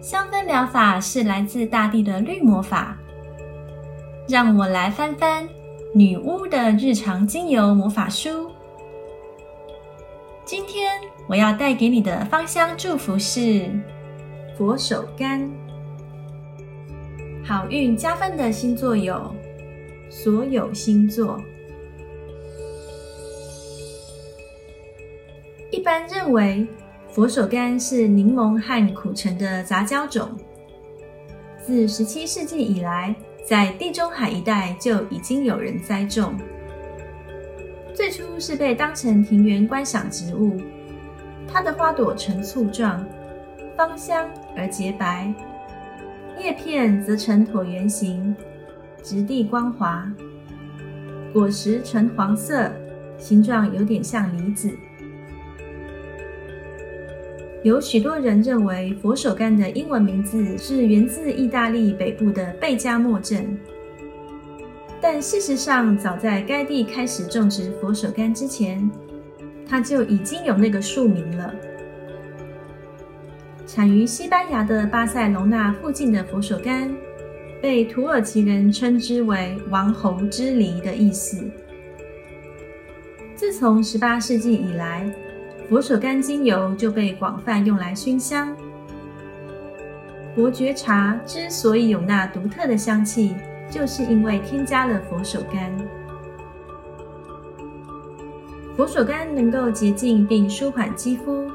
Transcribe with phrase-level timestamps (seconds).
[0.00, 2.96] 香氛疗法是来自大地的绿魔法。
[4.26, 5.48] 让我来翻翻
[5.92, 8.50] 女巫的日常精油魔法书。
[10.44, 10.92] 今天
[11.28, 13.68] 我要带给你的芳香祝福是
[14.56, 15.48] 佛手柑。
[17.44, 19.34] 好运加分的星座有
[20.08, 21.38] 所有星座。
[25.70, 26.66] 一般认为。
[27.12, 30.30] 佛手柑是柠檬和苦橙的杂交种，
[31.60, 33.12] 自17世纪以来，
[33.44, 36.32] 在地中海一带就已经有人栽种。
[37.92, 40.56] 最初是被当成庭园观赏植物，
[41.52, 43.04] 它的花朵呈簇状，
[43.76, 45.34] 芳香而洁白，
[46.38, 48.34] 叶片则呈椭圆形，
[49.02, 50.08] 质地光滑，
[51.32, 52.70] 果实呈黄色，
[53.18, 54.70] 形状有点像梨子。
[57.62, 63.54] 有许多人认为佛手柑的英文名字是源自意大利北部的贝加莫镇，
[64.98, 68.90] 但事实上，早在该地开始种植佛手柑之前，
[69.68, 71.54] 它就已经有那个树名了。
[73.66, 76.90] 产于西班牙的巴塞隆纳附近的佛手柑，
[77.60, 81.44] 被土耳其人称之为“王侯之梨”的意思。
[83.36, 85.12] 自从18世纪以来，
[85.70, 88.52] 佛手柑精油就被广泛用来熏香。
[90.34, 93.36] 伯爵茶之所以有那独特的香气，
[93.70, 95.70] 就是因为添加了佛手柑。
[98.76, 101.48] 佛手柑能够洁净并舒缓肌肤，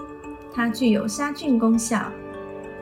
[0.54, 2.10] 它具有杀菌功效，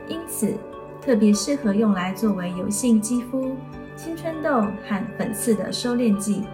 [0.06, 0.54] 因此
[1.02, 3.56] 特别适合用来作为油性肌肤、
[3.96, 6.44] 青春痘和粉刺的收敛剂。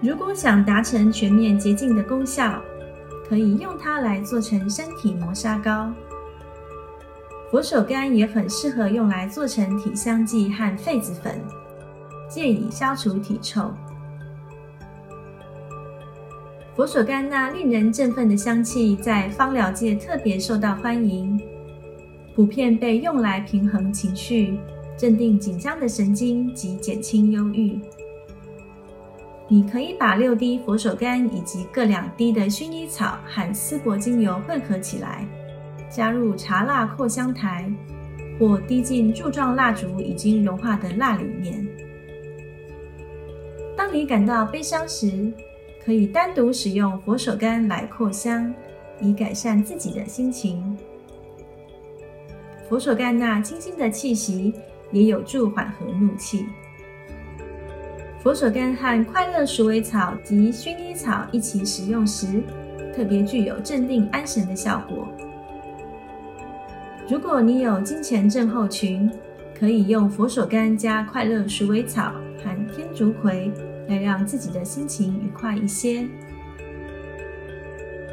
[0.00, 2.60] 如果想达成全面洁净的功效，
[3.32, 5.90] 可以用它来做成身体磨砂膏。
[7.50, 11.40] 佛手柑也很适合用来做成体香剂和痱子粉，
[12.28, 13.72] 借以消除体臭。
[16.76, 21.40] 佛手柑那令人振奋的香气在芳疗界特别受到欢迎，
[22.34, 24.58] 普遍被用来平衡情绪、
[24.94, 27.80] 镇定紧张的神经及减轻忧郁。
[29.52, 35.26] 你可以把六滴佛手柑以及各两滴的薰衣草和丝柏精油混合起来，
[35.90, 37.70] 加入茶蜡扩香台，
[38.38, 41.68] 或滴进柱状蜡烛已经融化的蜡里面。
[43.76, 45.30] 当你感到悲伤时，
[45.84, 48.54] 可以单独使用佛手柑来扩香，
[49.02, 50.78] 以改善自己的心情。
[52.70, 54.54] 佛手柑那清新的气息
[54.92, 56.46] 也有助缓和怒气。
[58.22, 62.40] 佛手柑和快乐鼠尾草及薰衣草一起使用时，
[62.94, 65.08] 特别具有镇定安神的效果。
[67.08, 69.10] 如果你有金钱症候群，
[69.58, 73.50] 可以用佛手柑加快乐鼠尾草和天竺葵
[73.88, 76.06] 来让自己的心情愉快一些。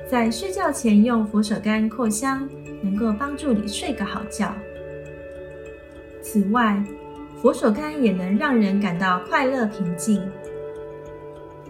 [0.10, 2.50] 在睡觉前用佛手柑扩香，
[2.82, 4.52] 能够帮助你睡个好觉。
[6.20, 6.84] 此外，
[7.42, 10.22] 佛手柑也能让人感到快乐平静。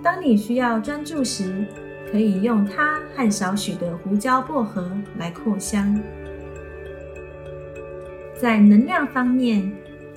[0.02, 1.66] 当你需要专注时，
[2.12, 6.02] 可以用它和少许的胡椒薄荷来扩香。
[8.36, 9.72] 在能量方面，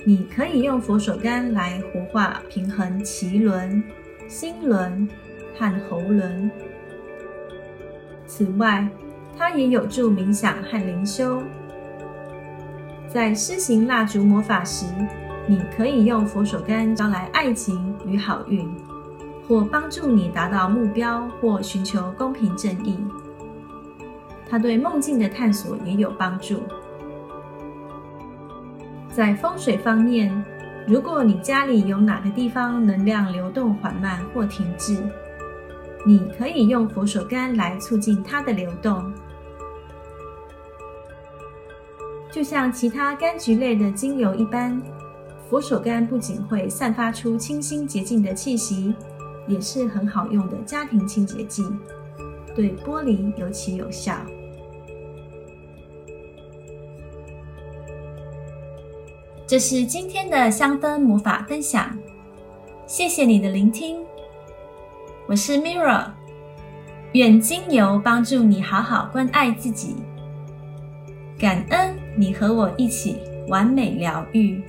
[0.05, 3.83] 你可以用佛手柑来活化平衡脐轮、
[4.27, 5.07] 心轮
[5.55, 6.49] 和喉轮。
[8.25, 8.87] 此外，
[9.37, 11.43] 它也有助冥想和灵修。
[13.07, 14.85] 在施行蜡烛魔法时，
[15.45, 18.65] 你可以用佛手柑招来爱情与好运，
[19.47, 22.97] 或帮助你达到目标，或寻求公平正义。
[24.49, 26.61] 它对梦境的探索也有帮助。
[29.09, 30.43] 在风水方面，
[30.87, 34.97] 如果你家里有哪个地方能量流动缓慢或停滞，
[36.05, 39.11] 你可以用佛手柑来促进它的流动。
[42.31, 44.81] 就像其他柑橘类的精油一般。
[45.53, 48.91] 佛手柑不仅会散发出清新洁净的气息，
[49.47, 51.63] 也是很好用的家庭清洁剂，
[52.55, 54.15] 对玻璃尤其有效。
[59.45, 61.95] 这是今天的香氛魔法分享，
[62.87, 63.97] 谢谢你的聆听。
[65.27, 66.07] 我是 Mirror，
[67.11, 69.97] 愿精油帮助你好好关爱自己，
[71.37, 73.17] 感恩你和我一起
[73.49, 74.59] 完美疗愈。